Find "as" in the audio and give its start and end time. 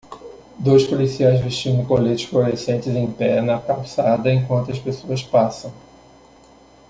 4.71-4.79